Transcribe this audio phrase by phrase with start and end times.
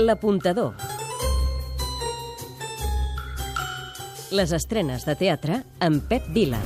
[0.00, 0.72] L'apuntador.
[4.32, 6.60] Les estrenes de teatre amb Pep Vila.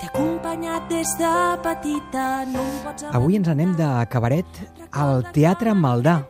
[0.00, 1.34] T'he acompanyat des de
[1.66, 6.22] petita, no pots Avui ens anem de cabaret al Teatre Maldà.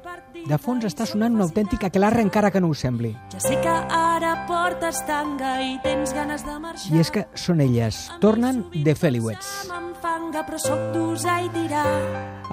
[0.47, 3.11] De fons està sonant un autèntic aquelarre encara que no ho sembli.
[3.33, 6.93] Ja sé que ara portes tanga i tens ganes de marxar.
[6.95, 7.99] I és que són elles.
[8.23, 9.67] Tornen de Feliwets.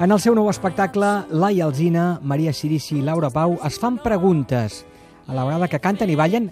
[0.02, 4.82] En el seu nou espectacle, Laia Alzina, Maria Sirici i Laura Pau es fan preguntes,
[5.28, 6.50] a la vegada que canten i ballen,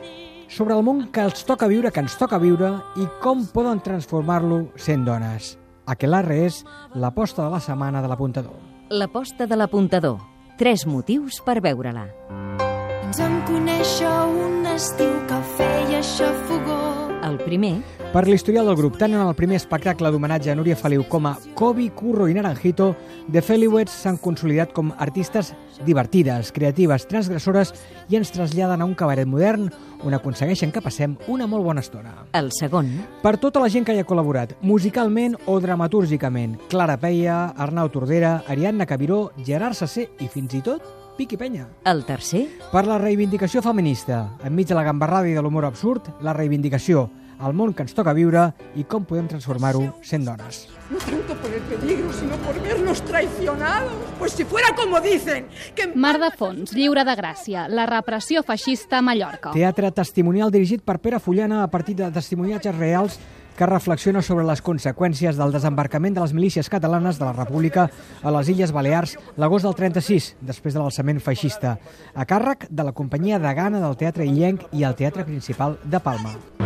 [0.47, 4.67] sobre el món que els toca viure, que ens toca viure, i com poden transformar-lo
[4.77, 5.55] sent dones.
[5.89, 6.61] Aquelarre és
[6.93, 8.53] l'aposta de la setmana de l'apuntador.
[8.91, 10.30] L'aposta de l'apuntador.
[10.61, 12.03] Tres motius per veure-la.
[13.01, 14.13] Ens vam conèixer
[14.45, 17.00] un estiu que feia xafogó.
[17.23, 21.05] El primer, Per l'historial del grup, tant en el primer espectacle d'homenatge a Núria Feliu
[21.07, 22.89] com a Kobi, Curro i Naranjito,
[23.31, 25.53] The Feliwets s'han consolidat com artistes
[25.87, 27.71] divertides, creatives, transgressores
[28.11, 29.69] i ens traslladen a un cabaret modern
[30.03, 32.25] on aconsegueixen que passem una molt bona estona.
[32.33, 37.53] el segon, Per tota la gent que hi ha col·laborat, musicalment o dramatúrgicament, Clara Peia,
[37.55, 40.81] Arnau Tordera, Ariadna Cabiró, Gerard Sasser i fins i tot
[41.21, 41.67] Piqui Penya.
[41.85, 46.33] el tercer, Per la reivindicació feminista, enmig de la gambarrada i de l'humor absurd, la
[46.33, 47.11] reivindicació,
[47.47, 50.67] el món que ens toca viure i com podem transformar-ho sent dones.
[50.91, 53.93] No tanto por el peligro, sino por vernos traicionados.
[54.19, 55.87] Pues si fuera como dicen, que...
[55.95, 59.53] Mar de Fons, lliure de gràcia, la repressió feixista a Mallorca.
[59.55, 63.19] Teatre testimonial dirigit per Pere Fullana a partir de testimoniatges reals
[63.57, 67.89] que reflexiona sobre les conseqüències del desembarcament de les milícies catalanes de la República
[68.23, 71.77] a les Illes Balears l'agost del 36, després de l'alçament feixista,
[72.13, 75.99] a càrrec de la companyia de Gana del Teatre Illenc i el Teatre Principal de
[75.99, 76.60] Palma.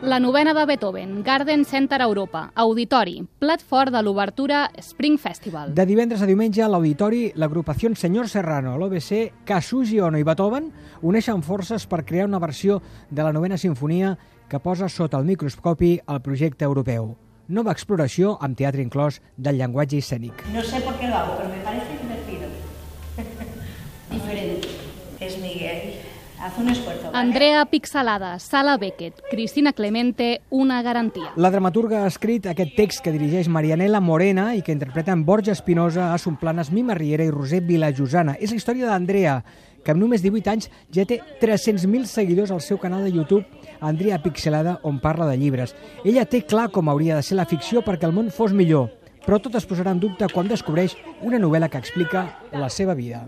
[0.00, 5.72] La novena de Beethoven, Garden Center Europa, Auditori, plat fort de l'obertura Spring Festival.
[5.74, 10.68] De divendres a diumenge, a l'auditori, l'agrupació Senyor Serrano, l'OBC, Casugi Ono i Beethoven
[11.02, 12.78] uneixen forces per crear una versió
[13.10, 14.14] de la novena sinfonia
[14.48, 17.16] que posa sota el microscopi el projecte europeu.
[17.48, 20.46] Nova exploració amb teatre inclòs del llenguatge escènic.
[20.54, 22.46] No sé por qué lo hago, pero me parece divertido.
[24.14, 24.68] Diferente.
[25.18, 26.07] Es Miguel.
[26.40, 27.10] Haz un esfuerzo.
[27.10, 27.18] ¿vale?
[27.18, 31.32] Andrea Pixelada, Sala Beckett, Cristina Clemente, una garantia.
[31.36, 36.12] La dramaturga ha escrit aquest text que dirigeix Marianela Morena i que interpreten Borja Espinosa,
[36.14, 38.36] Assun Planes, Mima Riera i Roser Vilajosana.
[38.38, 39.40] És la història d'Andrea,
[39.84, 43.46] que amb només 18 anys ja té 300.000 seguidors al seu canal de YouTube
[43.80, 45.74] Andrea Pixelada, on parla de llibres.
[46.04, 48.90] Ella té clar com hauria de ser la ficció perquè el món fos millor,
[49.26, 53.26] però tot es posarà en dubte quan descobreix una novel·la que explica la seva vida.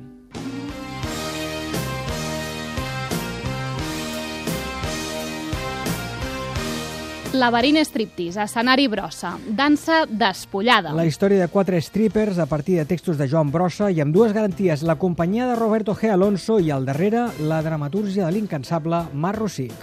[7.32, 10.90] Laberint Striptease, escenari brossa, dansa despullada.
[10.98, 14.34] La història de quatre strippers a partir de textos de Joan Brossa i amb dues
[14.34, 16.10] garanties, la companyia de Roberto G.
[16.10, 19.78] Alonso i al darrere la dramatúrgia de l'incansable Mar Rosic.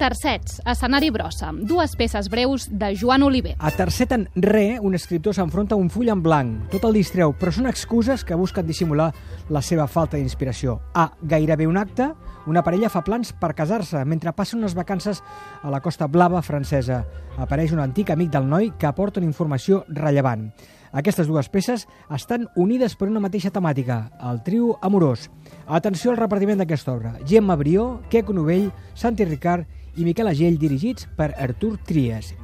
[0.00, 3.52] Tercets, escenari brossa, dues peces breus de Joan Oliver.
[3.60, 6.70] A Tercet en Re, un escriptor s'enfronta a un full en blanc.
[6.72, 9.10] Tot el distreu, però són excuses que busquen dissimular
[9.52, 10.78] la seva falta d'inspiració.
[10.96, 12.08] A gairebé un acte,
[12.48, 15.20] una parella fa plans per casar-se mentre passen unes vacances
[15.60, 17.02] a la Costa Blava francesa.
[17.36, 20.48] Apareix un antic amic del noi que aporta una informació rellevant.
[20.92, 25.28] Aquestes dues peces estan unides per una mateixa temàtica, el trio amorós.
[25.66, 27.14] Atenció al repartiment d'aquesta obra.
[27.26, 32.34] Gemma Brió, Queco Novell, Santi Ricard i Miquel Agell, dirigits per Artur Trias.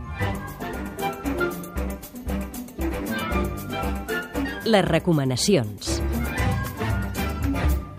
[4.66, 6.02] les recomanacions.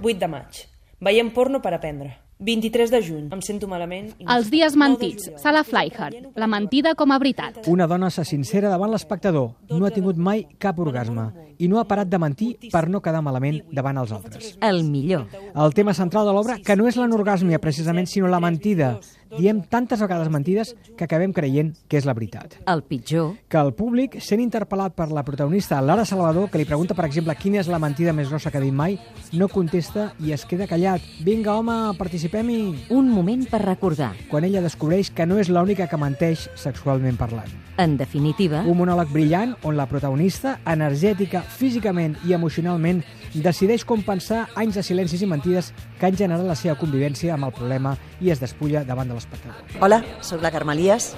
[0.02, 0.64] 8 de maig.
[1.00, 2.27] Veiem porno per aprendre.
[2.40, 3.28] 23 de juny.
[3.34, 4.12] Em sento malament.
[4.20, 5.32] i Els dies 9 de mentits.
[5.42, 7.66] Sala Flyhard, la mentida com a veritat.
[7.68, 11.88] Una dona se sincera davant l'espectador, no ha tingut mai cap orgasme i no ha
[11.90, 14.58] parat de mentir per no quedar malament davant els altres.
[14.62, 15.26] El millor.
[15.56, 19.00] El tema central de l'obra, que no és l'anorgàsmia precisament, sinó la mentida.
[19.36, 22.56] Diem tantes vegades mentides que acabem creient que és la veritat.
[22.66, 23.34] El pitjor.
[23.52, 27.36] Que el públic, sent interpel·lat per la protagonista Lara Salvador, que li pregunta, per exemple,
[27.36, 28.98] quina és la mentida més grossa que ha dit mai,
[29.34, 31.04] no contesta i es queda callat.
[31.26, 32.88] Vinga, home, participem-hi!
[32.96, 34.14] Un moment per recordar.
[34.32, 37.52] Quan ella descobreix que no és l'única que menteix sexualment parlant.
[37.78, 43.04] En definitiva, Un monòleg brillant on la protagonista, energètica, físicament i emocionalment,
[43.34, 47.56] decideix compensar anys de silencis i mentides que han generat la seva convivència amb el
[47.56, 49.82] problema i es despulla davant de l'espectador.
[49.82, 51.16] Hola, sóc la Carme Elias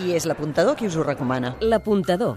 [0.00, 1.56] i és l'apuntador qui us ho recomana.
[1.60, 2.36] l'apuntador.